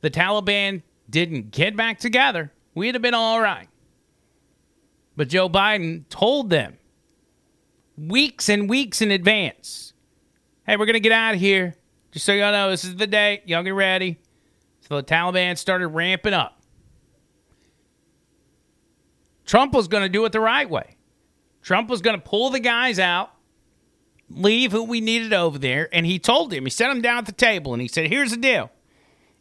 [0.00, 3.68] the Taliban didn't get back together, we'd have been all right.
[5.14, 6.78] But Joe Biden told them
[7.98, 9.92] weeks and weeks in advance
[10.68, 11.74] hey, we're going to get out of here.
[12.12, 13.42] Just so y'all know, this is the day.
[13.46, 14.18] Y'all get ready.
[14.82, 16.60] So the Taliban started ramping up.
[19.46, 20.96] Trump was going to do it the right way.
[21.62, 23.32] Trump was going to pull the guys out,
[24.28, 27.26] leave who we needed over there, and he told him, he set him down at
[27.26, 28.70] the table, and he said, Here's the deal.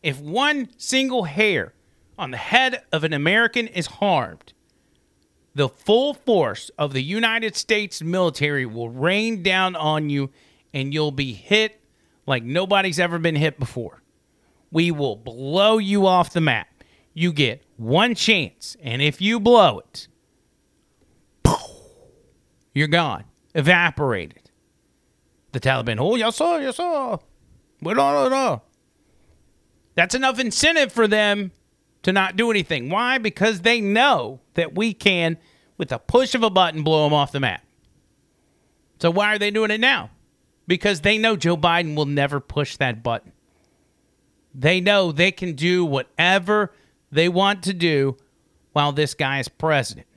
[0.02, 1.74] If one single hair
[2.18, 4.54] on the head of an American is harmed,
[5.56, 10.32] the full force of the United States military will rain down on you,
[10.74, 11.82] and you'll be hit
[12.26, 14.02] like nobody's ever been hit before.
[14.72, 16.68] We will blow you off the map.
[17.14, 20.08] You get one chance, and if you blow it,
[22.74, 23.24] you're gone,
[23.56, 24.52] evaporated.
[25.52, 27.18] The Taliban, oh, yes, sir, yes, sir.
[27.82, 28.62] We don't know.
[29.96, 31.52] That's enough incentive for them
[32.04, 32.90] to not do anything.
[32.90, 33.18] Why?
[33.18, 35.38] Because they know that we can,
[35.78, 37.64] with a push of a button, blow them off the map.
[39.00, 40.12] So why are they doing it now?
[40.68, 43.32] Because they know Joe Biden will never push that button.
[44.54, 46.74] They know they can do whatever
[47.12, 48.18] they want to do
[48.74, 50.08] while this guy is president.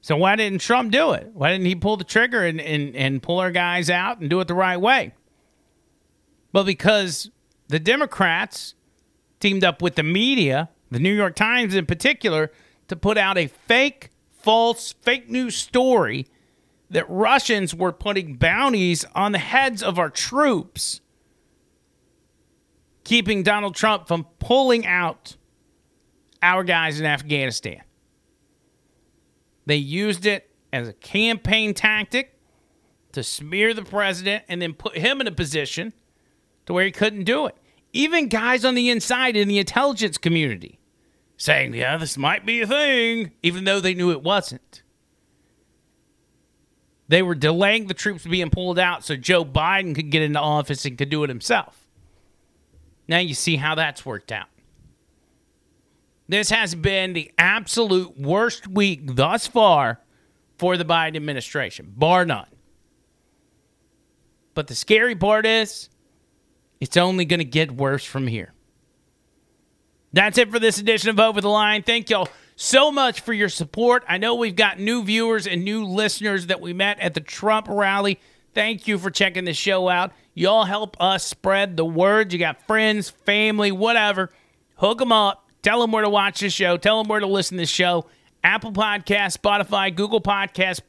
[0.00, 1.30] So why didn't Trump do it?
[1.32, 4.40] Why didn't he pull the trigger and, and, and pull our guys out and do
[4.40, 5.14] it the right way?
[6.52, 7.30] Well, because
[7.68, 8.74] the Democrats
[9.40, 12.52] teamed up with the media, the New York Times in particular,
[12.88, 16.26] to put out a fake, false, fake news story
[16.94, 21.00] that Russians were putting bounties on the heads of our troops,
[23.02, 25.36] keeping Donald Trump from pulling out
[26.40, 27.82] our guys in Afghanistan.
[29.66, 32.38] They used it as a campaign tactic
[33.10, 35.92] to smear the president and then put him in a position
[36.66, 37.56] to where he couldn't do it.
[37.92, 40.78] Even guys on the inside in the intelligence community
[41.36, 44.83] saying, yeah, this might be a thing, even though they knew it wasn't.
[47.08, 50.84] They were delaying the troops being pulled out so Joe Biden could get into office
[50.84, 51.86] and could do it himself.
[53.06, 54.48] Now you see how that's worked out.
[56.26, 60.00] This has been the absolute worst week thus far
[60.56, 62.46] for the Biden administration, bar none.
[64.54, 65.90] But the scary part is
[66.80, 68.52] It's only going to get worse from here.
[70.12, 71.82] That's it for this edition of Over the Line.
[71.82, 74.04] Thank y'all so much for your support.
[74.08, 77.66] I know we've got new viewers and new listeners that we met at the Trump
[77.68, 78.20] rally.
[78.54, 80.12] Thank you for checking the show out.
[80.34, 82.32] Y'all help us spread the word.
[82.32, 84.30] You got friends, family, whatever.
[84.76, 85.48] Hook them up.
[85.62, 86.76] Tell them where to watch this show.
[86.76, 88.06] Tell them where to listen to this show.
[88.44, 90.80] Apple Podcast, Spotify, Google Podcast,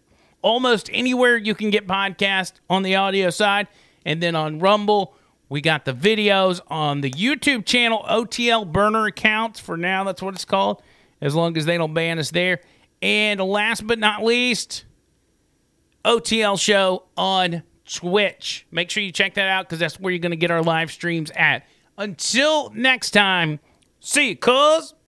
[0.41, 3.67] almost anywhere you can get podcast on the audio side.
[4.05, 5.15] And then on Rumble,
[5.47, 9.59] we got the videos on the YouTube channel, OTL Burner Accounts.
[9.59, 10.83] For now, that's what it's called,
[11.21, 12.61] as long as they don't ban us there.
[13.01, 14.85] And last but not least,
[16.03, 18.65] OTL Show on Twitch.
[18.71, 20.91] Make sure you check that out because that's where you're going to get our live
[20.91, 21.67] streams at.
[21.97, 23.59] Until next time,
[23.99, 24.95] see you, cuz.